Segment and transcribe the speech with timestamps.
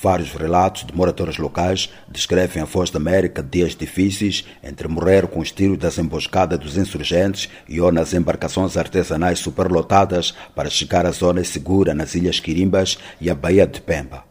[0.00, 5.40] Vários relatos de moradores locais descrevem a Voz da América dias difíceis entre morrer com
[5.40, 11.10] os tiros das emboscadas dos insurgentes e ou nas embarcações artesanais superlotadas para chegar à
[11.10, 14.22] zona segura nas Ilhas Quirimbas e a Baía de Pemba.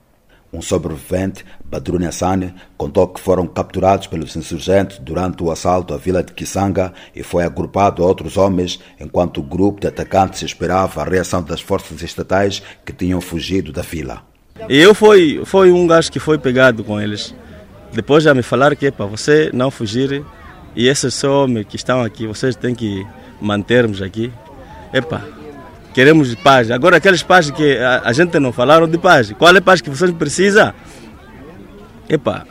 [0.53, 6.23] Um sobrevivente, Badrune Hassane, contou que foram capturados pelos insurgentes durante o assalto à vila
[6.23, 11.05] de Kisanga e foi agrupado a outros homens enquanto o grupo de atacantes esperava a
[11.05, 14.36] reação das forças estatais que tinham fugido da vila.
[14.69, 17.33] E eu fui, foi um gajo que foi pegado com eles.
[17.93, 20.23] Depois já me falaram que é para você não fugir
[20.75, 23.05] e esses homens que estão aqui, vocês têm que
[23.41, 24.31] mantermos aqui.
[24.93, 25.25] Epa,
[25.93, 26.69] queremos paz.
[26.69, 29.31] Agora aqueles paz que a, a, gente não falaram de paz.
[29.31, 30.73] Qual é a paz que vocês precisam?
[32.07, 32.45] Epa,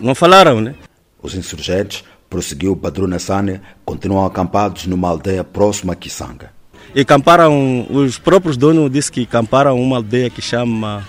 [0.00, 0.74] não falaram, né?
[1.20, 6.50] Os insurgentes, prosseguiu Padrona Sane, continuam acampados numa aldeia próxima a Kisanga.
[6.94, 11.04] E acamparam, os próprios donos disseram que acamparam uma aldeia que chama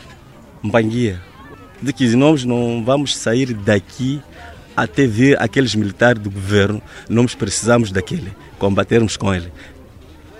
[0.64, 1.22] Mbanguia.
[1.82, 4.22] De que nós não vamos sair daqui
[4.76, 9.52] até ver aqueles militares do governo, nós precisamos daquele, combatermos com ele.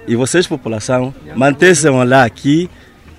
[0.08, 2.70] E vocês, população, mantenham lá aqui,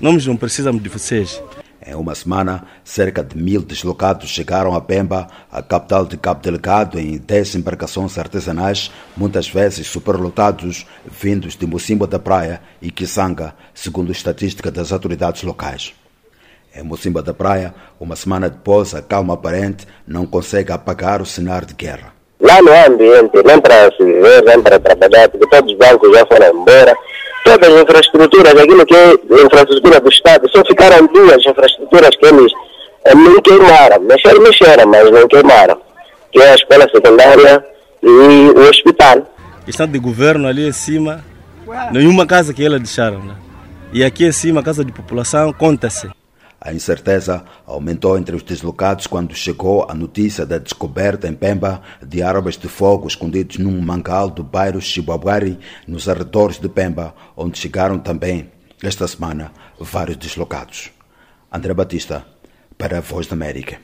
[0.00, 1.40] nós não precisamos de vocês.
[1.86, 6.98] Em uma semana, cerca de mil deslocados chegaram a Pemba, a capital de Cabo Delgado,
[6.98, 14.12] em 10 embarcações artesanais, muitas vezes superlotados, vindos de Mocimbo da Praia e Kisanga, segundo
[14.12, 15.94] estatística das autoridades locais.
[16.74, 21.66] Em Mocimba da Praia, uma semana depois, a calma aparente não consegue apagar o cenário
[21.66, 22.12] de guerra.
[22.40, 26.16] Lá não há ambiente, nem para se viver, nem para trabalhar, porque todos os bancos
[26.16, 26.96] já foram embora.
[27.44, 29.12] Todas as infraestruturas, aquilo que é
[29.44, 32.52] infraestrutura do Estado, só ficaram duas infraestruturas que eles
[33.14, 34.00] não queimaram.
[34.02, 35.78] Mexeram, mexeram, mas não queimaram.
[36.32, 37.64] Que é a escola secundária
[38.02, 39.26] e o hospital.
[39.66, 41.24] Questão de governo ali em cima,
[41.90, 43.18] nenhuma casa que eles deixaram.
[43.18, 43.34] Né?
[43.92, 46.08] E aqui em cima, a casa de população, conta-se.
[46.60, 52.22] A incerteza aumentou entre os deslocados quando chegou a notícia da descoberta em Pemba de
[52.22, 57.98] armas de fogo escondidos num mangal do bairro Chibabuari, nos arredores de Pemba, onde chegaram
[57.98, 58.50] também,
[58.82, 60.90] esta semana, vários deslocados.
[61.50, 62.26] André Batista,
[62.76, 63.80] para a Voz da América.